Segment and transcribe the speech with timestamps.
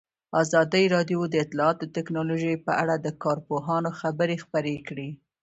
[0.43, 5.09] ازادي راډیو د اطلاعاتی تکنالوژي په اړه د کارپوهانو خبرې خپرې کړي.